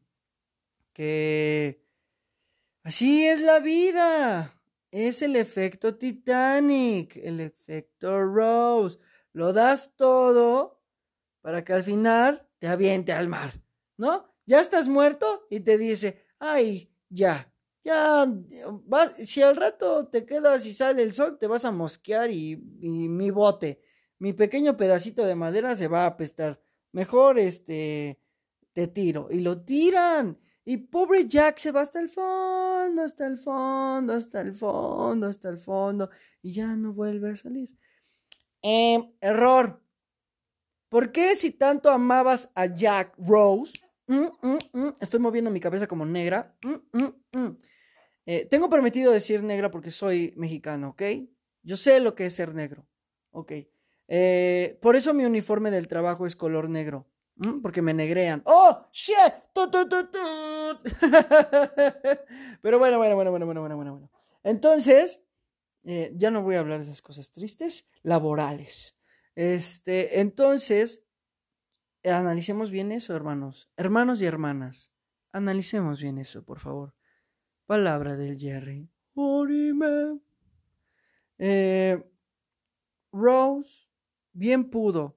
[0.93, 1.84] que
[2.84, 4.55] así es la vida.
[4.97, 8.97] Es el efecto Titanic, el efecto Rose.
[9.34, 10.81] Lo das todo
[11.41, 13.62] para que al final te aviente al mar,
[13.97, 14.34] ¿no?
[14.45, 17.53] Ya estás muerto y te dice, ay, ya,
[17.84, 18.25] ya,
[19.17, 23.10] si al rato te quedas y sale el sol, te vas a mosquear y, y
[23.10, 23.81] mi bote,
[24.17, 26.62] mi pequeño pedacito de madera se va a apestar.
[26.93, 28.17] Mejor, este,
[28.71, 29.27] te tiro.
[29.29, 30.39] Y lo tiran.
[30.65, 35.49] Y pobre Jack se va hasta el fondo, hasta el fondo, hasta el fondo, hasta
[35.49, 36.10] el fondo.
[36.41, 37.69] Y ya no vuelve a salir.
[38.63, 39.80] Eh, error.
[40.89, 43.73] ¿Por qué si tanto amabas a Jack Rose?
[44.08, 46.58] Mm, mm, mm, estoy moviendo mi cabeza como negra.
[48.25, 51.04] Eh, tengo permitido decir negra porque soy mexicano, ¿ok?
[51.62, 52.88] Yo sé lo que es ser negro,
[53.32, 53.51] ¿ok?
[54.08, 57.08] Eh, por eso mi uniforme del trabajo es color negro.
[57.62, 58.41] Porque me negrean.
[58.45, 58.88] ¡Oh!
[58.91, 59.15] ¡Shit!
[62.62, 64.12] Pero bueno, bueno, bueno, bueno, bueno, bueno, bueno.
[64.43, 65.21] Entonces,
[65.84, 68.98] eh, ya no voy a hablar de esas cosas tristes, laborales.
[69.36, 71.04] Este, entonces,
[72.04, 73.69] analicemos bien eso, hermanos.
[73.76, 74.91] Hermanos y hermanas,
[75.32, 76.95] analicemos bien eso, por favor.
[77.65, 78.89] Palabra del Jerry.
[81.38, 82.02] Eh,
[83.12, 83.89] Rose
[84.32, 85.14] bien pudo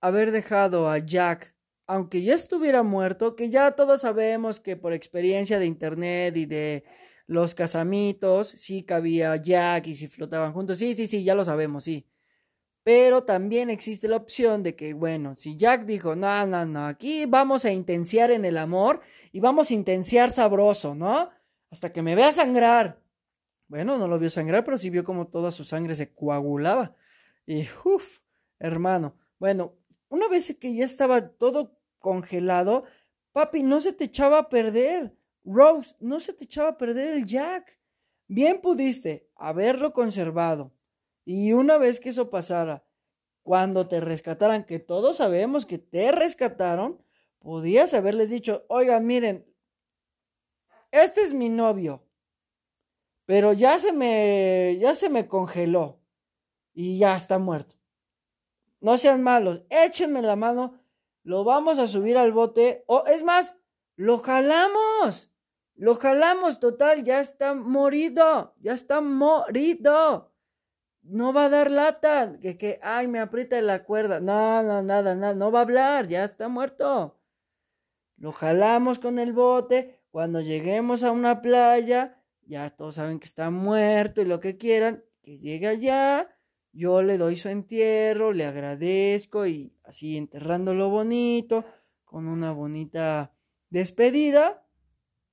[0.00, 1.54] haber dejado a Jack,
[1.86, 6.84] aunque ya estuviera muerto, que ya todos sabemos que por experiencia de internet y de
[7.26, 11.84] los casamitos, sí cabía Jack y si flotaban juntos, sí, sí, sí, ya lo sabemos,
[11.84, 12.06] sí.
[12.82, 17.26] Pero también existe la opción de que, bueno, si Jack dijo, no, no, no, aquí
[17.26, 19.00] vamos a intenciar en el amor
[19.32, 21.30] y vamos a intenciar sabroso, ¿no?
[21.70, 23.00] Hasta que me vea sangrar.
[23.68, 26.96] Bueno, no lo vio sangrar, pero sí vio como toda su sangre se coagulaba.
[27.46, 28.18] Y, uff,
[28.58, 29.14] hermano.
[29.38, 29.76] Bueno,
[30.10, 32.84] una vez que ya estaba todo congelado,
[33.32, 35.16] papi, no se te echaba a perder.
[35.44, 37.78] Rose, no se te echaba a perder el Jack.
[38.26, 40.72] Bien pudiste haberlo conservado.
[41.24, 42.84] Y una vez que eso pasara,
[43.42, 47.02] cuando te rescataran, que todos sabemos que te rescataron,
[47.38, 49.46] podías haberles dicho, oigan, miren,
[50.90, 52.04] este es mi novio,
[53.26, 56.00] pero ya se me, ya se me congeló
[56.74, 57.79] y ya está muerto
[58.80, 60.80] no sean malos, échenme la mano,
[61.22, 63.54] lo vamos a subir al bote, o es más,
[63.96, 65.30] lo jalamos,
[65.74, 70.30] lo jalamos, total, ya está morido, ya está morido.
[71.02, 74.20] No va a dar lata, que, que, ay, me aprieta la cuerda.
[74.20, 77.18] No, no, nada, nada, no va a hablar, ya está muerto.
[78.18, 83.50] Lo jalamos con el bote, cuando lleguemos a una playa, ya todos saben que está
[83.50, 86.28] muerto y lo que quieran, que llegue allá,
[86.72, 91.64] yo le doy su entierro, le agradezco y así enterrándolo bonito,
[92.04, 93.34] con una bonita
[93.70, 94.66] despedida.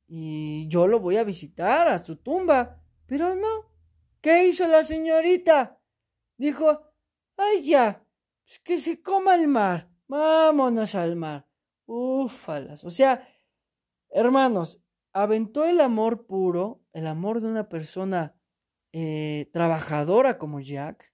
[0.07, 2.81] Y yo lo voy a visitar a su tumba.
[3.05, 3.71] Pero no.
[4.21, 5.79] ¿Qué hizo la señorita?
[6.37, 6.81] Dijo,
[7.37, 8.03] ay ya,
[8.43, 9.89] pues que se coma el mar.
[10.07, 11.47] Vámonos al mar.
[11.85, 12.83] Ufalas.
[12.83, 13.27] O sea,
[14.09, 14.81] hermanos,
[15.13, 18.35] aventó el amor puro, el amor de una persona
[18.91, 21.13] eh, trabajadora como Jack,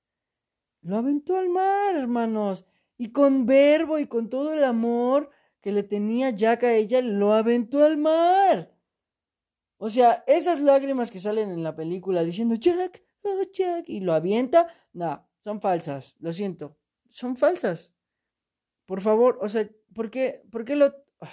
[0.83, 2.65] lo aventó al mar, hermanos.
[2.97, 5.29] Y con verbo y con todo el amor
[5.61, 8.77] que le tenía Jack a ella, lo aventó al mar.
[9.77, 14.13] O sea, esas lágrimas que salen en la película diciendo Jack, oh Jack, y lo
[14.13, 16.77] avienta, no, son falsas, lo siento,
[17.09, 17.91] son falsas.
[18.85, 20.93] Por favor, o sea, ¿por qué, por qué lo...
[21.21, 21.29] Ah,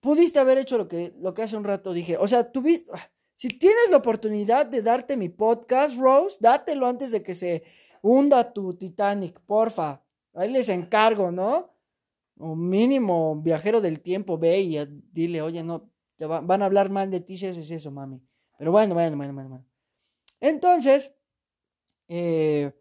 [0.00, 2.16] pudiste haber hecho lo que, lo que hace un rato dije.
[2.16, 2.90] O sea, tuviste...
[2.92, 7.64] Ah, si tienes la oportunidad de darte mi podcast, Rose, dátelo antes de que se
[8.02, 10.02] hunda tu Titanic, porfa.
[10.34, 11.76] Ahí les encargo, ¿no?
[12.38, 14.78] o mínimo viajero del tiempo, ve y
[15.12, 18.22] dile, oye, no, te van a hablar mal de ti si es eso, mami.
[18.58, 19.66] Pero bueno, bueno, bueno, bueno.
[20.40, 21.12] Entonces,
[22.08, 22.72] eh,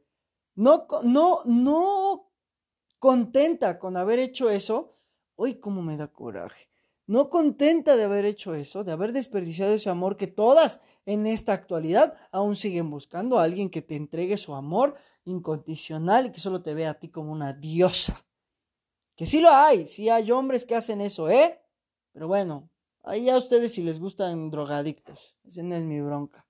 [0.56, 2.32] no, no, no
[3.00, 4.98] contenta con haber hecho eso,
[5.36, 6.70] uy, cómo me da coraje.
[7.08, 11.54] No contenta de haber hecho eso, de haber desperdiciado ese amor que todas en esta
[11.54, 16.62] actualidad aún siguen buscando a alguien que te entregue su amor incondicional y que solo
[16.62, 18.26] te vea a ti como una diosa.
[19.16, 21.62] Que sí lo hay, sí hay hombres que hacen eso, ¿eh?
[22.12, 22.70] Pero bueno,
[23.04, 26.46] ahí a ustedes si les gustan drogadictos, esa no es mi bronca.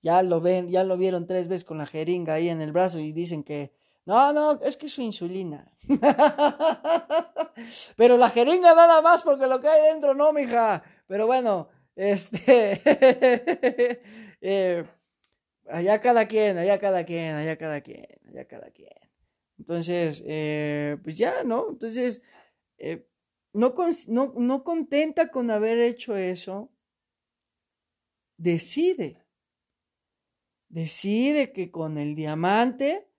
[0.00, 3.00] Ya lo ven, ya lo vieron tres veces con la jeringa ahí en el brazo
[3.00, 3.72] y dicen que
[4.08, 5.70] no, no, es que es su insulina.
[7.96, 10.82] Pero la jeringa nada más porque lo que hay dentro no, mija.
[11.06, 12.80] Pero bueno, este
[14.40, 14.84] eh,
[15.68, 18.92] allá cada quien, allá cada quien, allá cada quien, allá cada quien.
[19.58, 21.70] Entonces, eh, pues ya, ¿no?
[21.70, 22.22] Entonces,
[22.78, 23.08] eh,
[23.52, 23.74] no,
[24.06, 26.70] no, no contenta con haber hecho eso,
[28.36, 29.26] decide,
[30.68, 33.10] decide que con el diamante,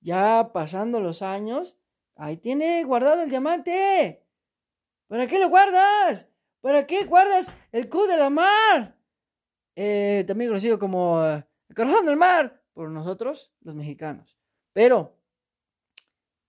[0.00, 1.78] ya pasando los años,
[2.14, 4.22] ahí tiene guardado el diamante.
[5.06, 6.28] ¿Para qué lo guardas?
[6.66, 8.98] ¿Para qué guardas el Q de la mar?
[9.76, 14.36] Eh, también conocido como el corazón del mar por nosotros, los mexicanos.
[14.72, 15.16] Pero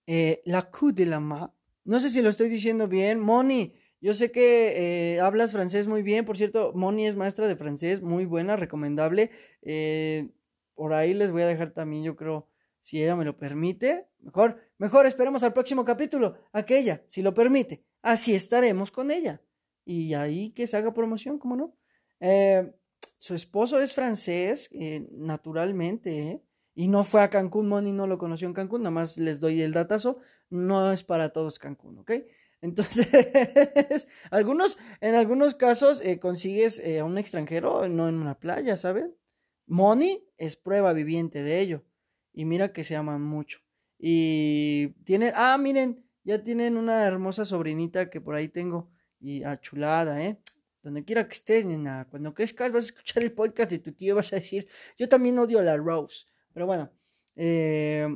[0.08, 1.54] eh, la coup de la ma.
[1.84, 3.20] No sé si lo estoy diciendo bien.
[3.20, 6.26] Moni, yo sé que eh, hablas francés muy bien.
[6.26, 9.30] Por cierto, Moni es maestra de francés, muy buena, recomendable.
[9.62, 10.32] Eh,
[10.74, 12.50] por ahí les voy a dejar también, yo creo,
[12.82, 14.08] si ella me lo permite.
[14.22, 17.84] Mejor, mejor esperemos al próximo capítulo, aquella, si lo permite.
[18.02, 19.44] Así estaremos con ella.
[19.90, 21.74] Y ahí que se haga promoción, ¿cómo no?
[23.20, 24.70] su esposo es francés,
[25.12, 26.42] naturalmente,
[26.76, 29.62] y no fue a Cancún, Moni no lo conoció en Cancún, nada más les doy
[29.62, 30.20] el datazo,
[30.50, 32.12] no es para todos Cancún, ¿ok?
[32.62, 38.78] Entonces, algunos, en algunos casos eh, consigues eh, a un extranjero, no en una playa,
[38.78, 39.16] ¿saben?
[39.68, 41.84] Moni es prueba viviente de ello.
[42.34, 43.60] Y mira que se aman mucho.
[44.00, 48.92] Y tienen, ah, miren, ya tienen una hermosa sobrinita que por ahí tengo.
[49.20, 50.38] Y achulada, ah, ¿eh?
[50.84, 52.08] Donde quiera que estés, nena.
[52.10, 55.38] Cuando crezcas vas a escuchar el podcast de tu tío vas a decir, yo también
[55.40, 56.26] odio a la Rose.
[56.54, 56.92] Pero bueno,
[57.36, 58.08] eh,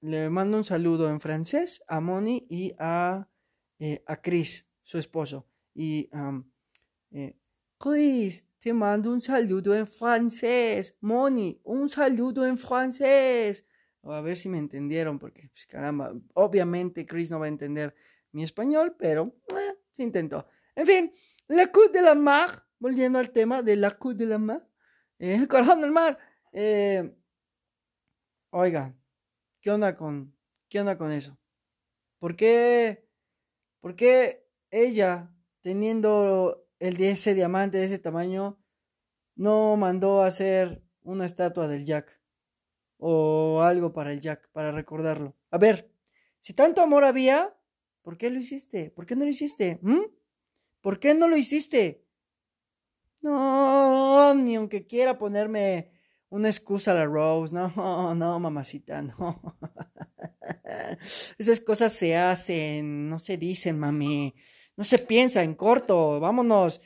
[0.00, 3.28] le mando un saludo en francés a Moni y a,
[3.78, 5.46] eh, a Chris, su esposo.
[5.74, 6.08] Y
[7.12, 7.36] eh,
[7.78, 10.96] Chris, te mando un saludo en francés.
[11.00, 13.66] Moni, un saludo en francés.
[14.04, 17.94] A ver si me entendieron, porque pues, caramba, obviamente Chris no va a entender
[18.32, 19.34] mi español, pero
[19.92, 20.46] se intentó.
[20.74, 21.12] En fin,
[21.48, 24.68] la Côte de la Mar, volviendo al tema de la Côte de la Mar,
[25.18, 26.18] el corazón del mar.
[26.52, 27.14] Eh,
[28.54, 28.94] Oiga,
[29.62, 30.36] ¿qué onda con,
[30.68, 31.38] qué onda con eso?
[32.18, 33.08] ¿Por qué,
[33.80, 38.62] por qué ella, teniendo el ese diamante de ese tamaño,
[39.36, 42.20] no mandó a hacer una estatua del Jack?
[42.98, 45.34] O algo para el Jack, para recordarlo.
[45.50, 45.90] A ver,
[46.38, 47.56] si tanto amor había,
[48.02, 48.90] ¿por qué lo hiciste?
[48.90, 49.78] ¿Por qué no lo hiciste?
[49.82, 50.02] ¿Mm?
[50.80, 52.04] ¿Por qué no lo hiciste?
[53.22, 55.92] No, ni aunque quiera ponerme
[56.28, 57.54] una excusa a la Rose.
[57.54, 59.56] No, no, mamacita, no.
[61.38, 64.34] Esas cosas se hacen, no se dicen, mami.
[64.76, 66.18] No se piensa en corto.
[66.18, 66.80] Vámonos.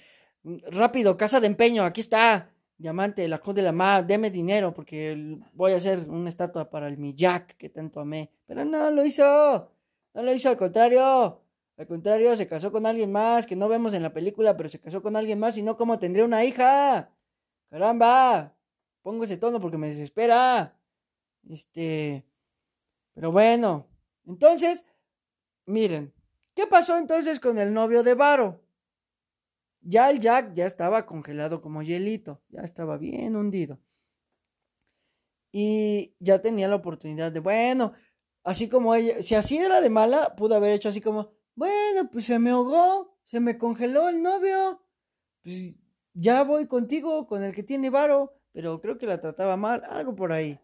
[0.44, 2.52] Rápido, casa de empeño, aquí está.
[2.78, 6.88] Diamante, la cruz de la mar, deme dinero porque voy a hacer una estatua para
[6.88, 8.30] el mi Jack que tanto amé.
[8.46, 9.72] Pero no lo hizo.
[10.16, 11.42] No lo hizo, al contrario.
[11.76, 14.80] Al contrario, se casó con alguien más que no vemos en la película, pero se
[14.80, 17.14] casó con alguien más y no como tendría una hija.
[17.68, 18.56] Caramba.
[19.02, 20.74] Pongo ese tono porque me desespera.
[21.50, 22.24] Este.
[23.12, 23.88] Pero bueno.
[24.26, 24.86] Entonces,
[25.66, 26.14] miren.
[26.54, 28.64] ¿Qué pasó entonces con el novio de Varo?
[29.82, 32.40] Ya el Jack ya estaba congelado como hielito.
[32.48, 33.78] Ya estaba bien hundido.
[35.52, 37.92] Y ya tenía la oportunidad de, bueno,
[38.46, 42.26] así como ella, si así era de mala, pudo haber hecho así como, bueno, pues
[42.26, 44.80] se me ahogó, se me congeló el novio,
[45.42, 45.76] pues
[46.14, 50.14] ya voy contigo, con el que tiene varo, pero creo que la trataba mal, algo
[50.14, 50.60] por ahí.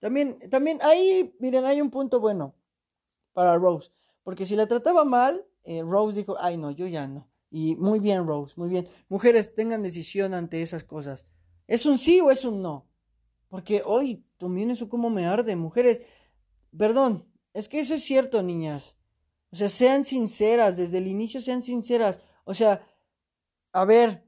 [0.00, 2.54] También, también ahí, miren, hay un punto bueno
[3.34, 3.92] para Rose,
[4.24, 7.28] porque si la trataba mal, eh, Rose dijo, ay no, yo ya no.
[7.50, 8.88] Y muy bien, Rose, muy bien.
[9.10, 11.26] Mujeres, tengan decisión ante esas cosas.
[11.66, 12.86] ¿Es un sí o es un no?
[13.48, 16.02] Porque hoy, también eso como me arde, mujeres.
[16.78, 18.96] Perdón, es que eso es cierto, niñas.
[19.50, 22.20] O sea, sean sinceras, desde el inicio sean sinceras.
[22.44, 22.86] O sea,
[23.72, 24.24] a ver,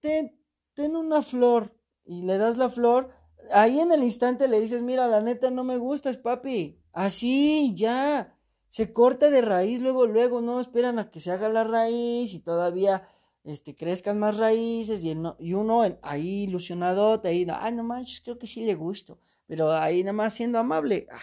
[0.00, 0.34] ten,
[0.76, 1.74] una flor,
[2.04, 3.10] y le das la flor,
[3.52, 6.80] ahí en el instante le dices, mira, la neta no me gustas, papi.
[6.92, 8.36] Así, ya.
[8.68, 12.40] se corta de raíz luego, luego, no esperan a que se haga la raíz y
[12.40, 13.08] todavía
[13.44, 18.46] este, crezcan más raíces y, y uno ahí ilusionado, ahí, ay, no manches, creo que
[18.46, 21.18] sí le gusto, pero ahí nada más siendo amable, ah,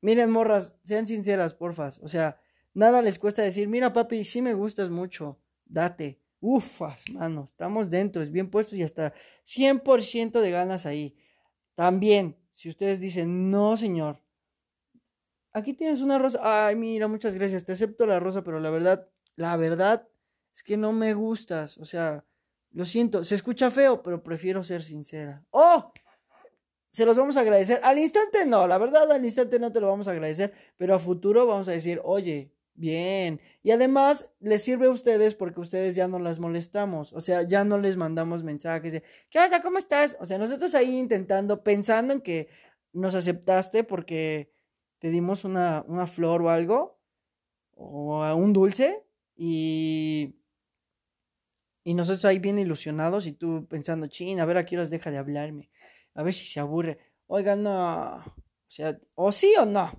[0.00, 2.40] miren morras, sean sinceras, porfas, o sea,
[2.74, 8.22] nada les cuesta decir, mira papi, sí me gustas mucho, date, ufas, mano, estamos dentro,
[8.22, 9.12] es bien puestos y hasta
[9.44, 11.16] 100% de ganas ahí.
[11.74, 14.22] También, si ustedes dicen, no señor,
[15.52, 19.08] aquí tienes una rosa, ay, mira, muchas gracias, te acepto la rosa, pero la verdad,
[19.36, 20.08] la verdad
[20.54, 22.24] es que no me gustas, o sea,
[22.72, 25.44] lo siento, se escucha feo, pero prefiero ser sincera.
[25.50, 25.92] ¡Oh!
[26.90, 27.80] Se los vamos a agradecer.
[27.82, 30.98] Al instante no, la verdad, al instante no te lo vamos a agradecer, pero a
[30.98, 33.40] futuro vamos a decir, oye, bien.
[33.62, 37.64] Y además les sirve a ustedes porque ustedes ya no las molestamos, o sea, ya
[37.64, 39.60] no les mandamos mensajes de, ¿qué onda?
[39.60, 40.16] ¿Cómo estás?
[40.20, 42.48] O sea, nosotros ahí intentando, pensando en que
[42.92, 44.52] nos aceptaste porque
[44.98, 46.98] te dimos una, una flor o algo,
[47.74, 49.04] o un dulce,
[49.36, 50.38] y
[51.88, 55.10] y nosotros ahí bien ilusionados y tú pensando, chin, a ver a qué horas deja
[55.10, 55.70] de hablarme,
[56.14, 56.98] a ver si se aburre.
[57.26, 59.90] Oiga, no, o sea, o sí o no.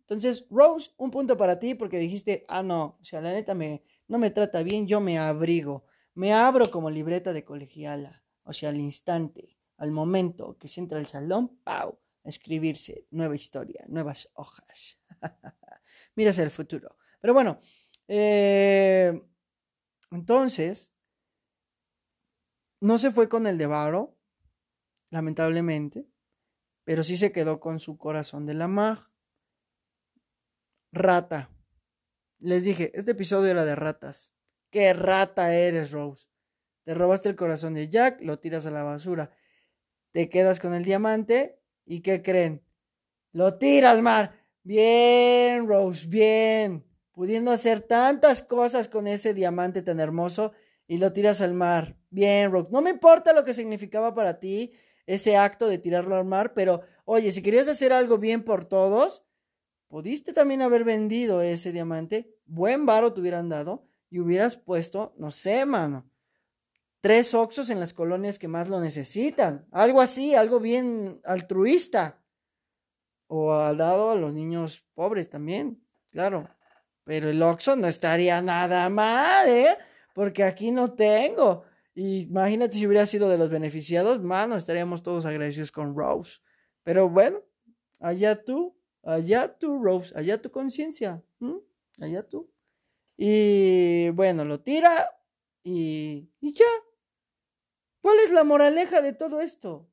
[0.00, 3.82] Entonces, Rose, un punto para ti porque dijiste, ah, no, o sea, la neta me,
[4.06, 5.84] no me trata bien, yo me abrigo,
[6.14, 10.98] me abro como libreta de colegiala, o sea, al instante, al momento que se entra
[10.98, 11.98] al salón, ¡pau!
[12.24, 14.98] A escribirse, nueva historia, nuevas hojas.
[16.16, 16.96] Miras el futuro.
[17.20, 17.60] Pero bueno,
[18.08, 19.22] eh,
[20.10, 20.92] entonces,
[22.80, 24.17] no se fue con el de Varo,
[25.10, 26.06] lamentablemente,
[26.84, 28.98] pero sí se quedó con su corazón de la mag.
[30.92, 31.50] Rata.
[32.38, 34.32] Les dije, este episodio era de ratas.
[34.70, 36.26] ¡Qué rata eres, Rose!
[36.84, 39.30] Te robaste el corazón de Jack, lo tiras a la basura.
[40.12, 42.64] Te quedas con el diamante y ¿qué creen?
[43.32, 44.32] Lo tira al mar.
[44.62, 46.84] Bien, Rose, bien.
[47.12, 50.52] Pudiendo hacer tantas cosas con ese diamante tan hermoso
[50.86, 51.98] y lo tiras al mar.
[52.10, 52.70] Bien, Rock.
[52.70, 54.72] No me importa lo que significaba para ti
[55.08, 59.24] ese acto de tirarlo al mar, pero oye, si querías hacer algo bien por todos,
[59.88, 65.30] pudiste también haber vendido ese diamante, buen varo te hubieran dado y hubieras puesto, no
[65.30, 66.10] sé, mano,
[67.00, 69.66] tres oxos en las colonias que más lo necesitan.
[69.72, 72.22] Algo así, algo bien altruista.
[73.28, 76.50] O ha dado a los niños pobres también, claro.
[77.04, 79.78] Pero el oxo no estaría nada mal, ¿eh?
[80.12, 81.64] porque aquí no tengo.
[82.00, 86.38] Imagínate si hubiera sido de los beneficiados, mano, estaríamos todos agradecidos con Rose.
[86.84, 87.42] Pero bueno,
[87.98, 91.24] allá tú, allá tú, Rose, allá tu conciencia,
[91.98, 92.48] allá tú.
[93.16, 95.10] Y bueno, lo tira
[95.64, 96.66] y, y ya.
[98.00, 99.90] ¿Cuál es la moraleja de todo esto?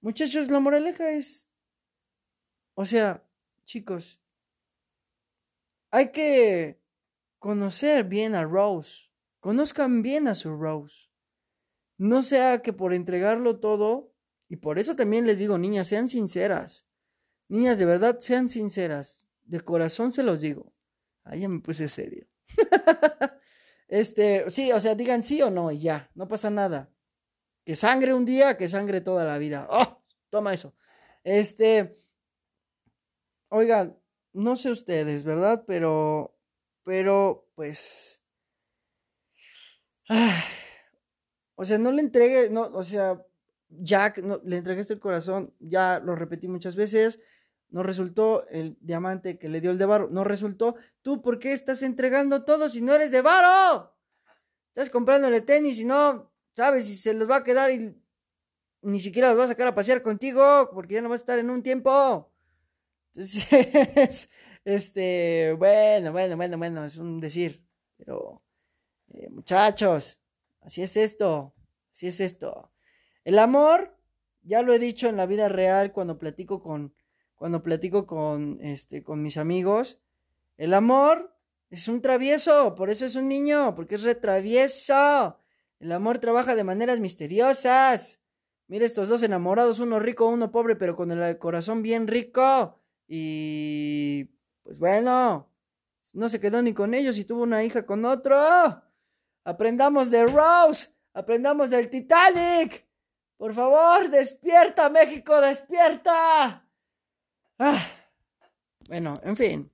[0.00, 1.50] Muchachos, la moraleja es,
[2.74, 3.24] o sea,
[3.64, 4.20] chicos,
[5.90, 6.80] hay que
[7.40, 9.10] conocer bien a Rose.
[9.40, 11.07] Conozcan bien a su Rose.
[11.98, 14.14] No sea que por entregarlo todo,
[14.48, 16.86] y por eso también les digo, niñas, sean sinceras.
[17.48, 19.24] Niñas, de verdad, sean sinceras.
[19.42, 20.72] De corazón se los digo.
[21.24, 22.26] Ahí ya me puse serio.
[23.88, 26.90] este, sí, o sea, digan sí o no y ya, no pasa nada.
[27.64, 29.66] Que sangre un día, que sangre toda la vida.
[29.70, 30.02] ¡Oh!
[30.30, 30.74] Toma eso.
[31.24, 31.96] Este,
[33.48, 33.98] oigan,
[34.32, 35.64] no sé ustedes, ¿verdad?
[35.66, 36.38] Pero,
[36.84, 38.22] pero, pues,
[41.60, 43.20] o sea, no le entregue, no, o sea,
[43.68, 47.18] Jack, no, le entregaste el corazón, ya lo repetí muchas veces,
[47.70, 50.76] no resultó el diamante que le dio el de Varo, no resultó.
[51.02, 53.92] ¿Tú por qué estás entregando todo si no eres de Varo?
[54.68, 57.92] Estás comprándole tenis y no sabes si se los va a quedar y
[58.82, 61.40] ni siquiera los va a sacar a pasear contigo porque ya no va a estar
[61.40, 62.30] en un tiempo.
[63.14, 64.30] Entonces,
[64.64, 67.60] este, bueno, bueno, bueno, bueno, es un decir,
[67.96, 68.44] pero
[69.12, 70.20] eh, muchachos,
[70.60, 71.54] así es esto,
[71.92, 72.70] así es esto.
[73.24, 73.96] El amor,
[74.42, 76.94] ya lo he dicho en la vida real cuando platico con,
[77.34, 80.00] cuando platico con, este, con mis amigos,
[80.56, 81.34] el amor
[81.70, 85.38] es un travieso, por eso es un niño, porque es retravieso.
[85.80, 88.20] El amor trabaja de maneras misteriosas.
[88.66, 92.80] Mira estos dos enamorados, uno rico, uno pobre, pero con el corazón bien rico.
[93.06, 94.24] Y
[94.62, 95.50] pues bueno,
[96.12, 98.36] no se quedó ni con ellos y tuvo una hija con otro.
[99.48, 102.86] Aprendamos de Rose, aprendamos del Titanic.
[103.38, 106.68] Por favor, despierta, México, despierta.
[107.58, 107.86] Ah,
[108.90, 109.72] bueno, en fin.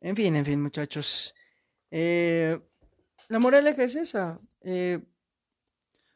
[0.00, 1.32] En fin, en fin, muchachos.
[1.92, 2.60] Eh,
[3.28, 4.36] la moraleja es esa.
[4.62, 4.98] Eh,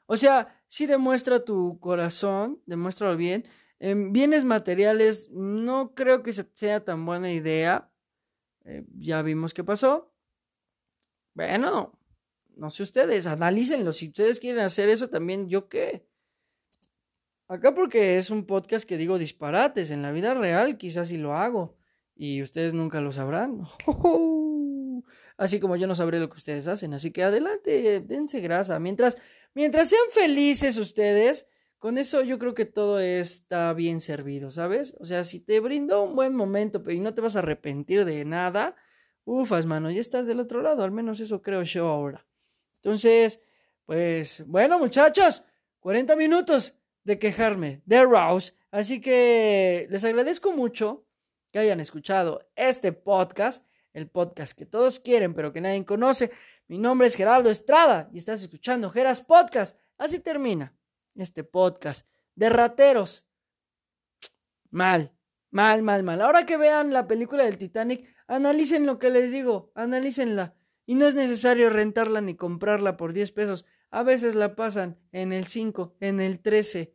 [0.07, 3.47] o sea, sí demuestra tu corazón, demuéstralo bien.
[3.79, 7.93] En bienes materiales no creo que sea tan buena idea.
[8.65, 10.13] Eh, ya vimos qué pasó.
[11.33, 11.97] Bueno,
[12.57, 13.93] no sé ustedes, analícenlo.
[13.93, 16.07] Si ustedes quieren hacer eso también, ¿yo qué?
[17.49, 19.91] Acá porque es un podcast que digo disparates.
[19.91, 21.77] En la vida real quizás sí lo hago.
[22.17, 23.63] Y ustedes nunca lo sabrán.
[25.37, 26.95] Así como yo no sabré lo que ustedes hacen.
[26.95, 28.79] Así que adelante, dense grasa.
[28.81, 29.19] Mientras,
[29.55, 31.47] mientras sean felices ustedes,
[31.79, 34.97] con eso yo creo que todo está bien servido, ¿sabes?
[34.99, 38.25] O sea, si te brindó un buen momento y no te vas a arrepentir de
[38.25, 38.77] nada,
[39.25, 40.83] ufas, mano, ya estás del otro lado.
[40.83, 42.27] Al menos eso creo yo ahora.
[42.77, 43.41] Entonces,
[43.85, 45.45] pues, bueno, muchachos,
[45.81, 46.75] 40 minutos
[47.05, 48.55] de quejarme de Rouse.
[48.71, 51.07] Así que les agradezco mucho
[51.53, 56.33] que hayan escuchado este podcast, el podcast que todos quieren pero que nadie conoce.
[56.67, 59.79] Mi nombre es Gerardo Estrada y estás escuchando Geras Podcast.
[59.97, 60.77] Así termina
[61.15, 63.25] este podcast de rateros.
[64.71, 65.13] Mal,
[65.51, 66.21] mal, mal, mal.
[66.21, 70.56] Ahora que vean la película del Titanic, analicen lo que les digo, analícenla.
[70.87, 73.67] Y no es necesario rentarla ni comprarla por 10 pesos.
[73.91, 76.95] A veces la pasan en el 5, en el 13,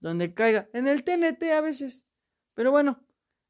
[0.00, 2.06] donde caiga, en el TNT a veces.
[2.54, 3.00] Pero bueno,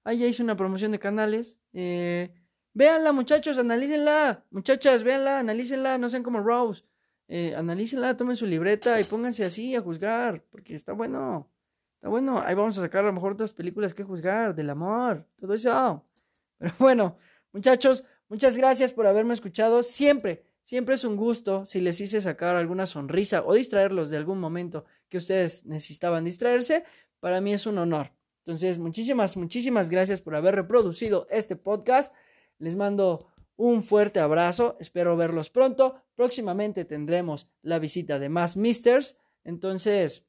[0.05, 1.59] ahí ya hice una promoción de canales.
[1.73, 2.35] Eh,
[2.75, 4.45] véanla, muchachos, analícenla.
[4.51, 6.85] Muchachas, véanla, analícenla, no sean como Rose.
[7.29, 11.51] Eh, analícenla, tomen su libreta y pónganse así a juzgar, porque está bueno.
[11.97, 12.41] Está bueno.
[12.41, 16.05] Ahí vamos a sacar a lo mejor otras películas que juzgar, del amor, todo eso.
[16.59, 17.19] Pero bueno,
[17.53, 19.83] muchachos, muchas gracias por haberme escuchado.
[19.83, 24.41] Siempre Siempre es un gusto si les hice sacar alguna sonrisa o distraerlos de algún
[24.41, 26.83] momento que ustedes necesitaban distraerse.
[27.21, 28.11] Para mí es un honor.
[28.39, 32.13] Entonces, muchísimas, muchísimas gracias por haber reproducido este podcast.
[32.59, 34.77] Les mando un fuerte abrazo.
[34.81, 36.03] Espero verlos pronto.
[36.17, 39.17] Próximamente tendremos la visita de más Misters.
[39.45, 40.25] Entonces,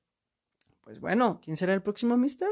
[0.81, 2.49] pues bueno, ¿quién será el próximo Mister?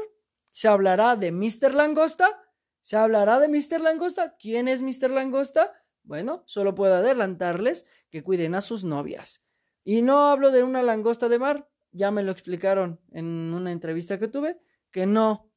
[0.50, 1.72] ¿Se hablará de Mr.
[1.72, 2.45] Langosta?
[2.86, 3.80] ¿Se hablará de Mr.
[3.80, 4.36] Langosta?
[4.36, 5.10] ¿Quién es Mr.
[5.10, 5.72] Langosta?
[6.04, 9.42] Bueno, solo puedo adelantarles que cuiden a sus novias.
[9.82, 14.20] Y no hablo de una langosta de mar, ya me lo explicaron en una entrevista
[14.20, 14.60] que tuve,
[14.92, 15.50] que no,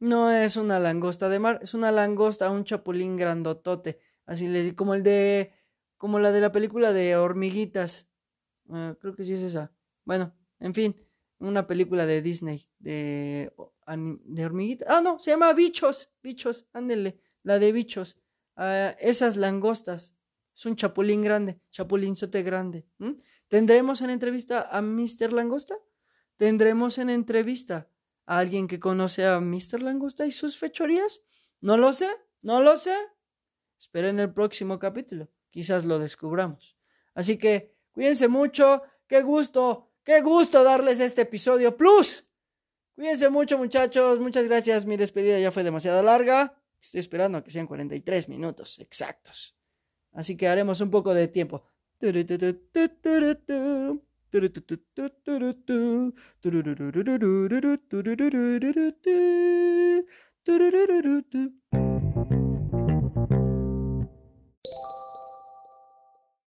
[0.00, 4.94] no es una langosta de mar, es una langosta, un chapulín grandotote, así le como
[4.94, 5.52] el de,
[5.96, 8.08] como la de la película de hormiguitas,
[8.70, 9.70] ah, creo que sí es esa.
[10.04, 10.96] Bueno, en fin,
[11.38, 13.52] una película de Disney, de,
[13.86, 18.18] hormiguitas, ah, no, se llama Bichos, Bichos, ándele, la de Bichos
[18.98, 20.14] esas langostas.
[20.54, 22.86] Es un chapulín grande, chapulinzote grande.
[23.48, 25.32] ¿Tendremos en entrevista a Mr.
[25.32, 25.76] Langosta?
[26.36, 27.90] ¿Tendremos en entrevista
[28.24, 29.82] a alguien que conoce a Mr.
[29.82, 31.22] Langosta y sus fechorías?
[31.60, 32.08] No lo sé,
[32.40, 32.96] no lo sé.
[33.78, 35.28] Esperen el próximo capítulo.
[35.50, 36.76] Quizás lo descubramos.
[37.14, 38.82] Así que cuídense mucho.
[39.06, 42.24] Qué gusto, qué gusto darles este episodio plus.
[42.94, 44.18] Cuídense mucho muchachos.
[44.20, 44.86] Muchas gracias.
[44.86, 46.58] Mi despedida ya fue demasiado larga.
[46.80, 49.58] Estoy esperando a que sean 43 minutos exactos.
[50.12, 51.64] Así que haremos un poco de tiempo.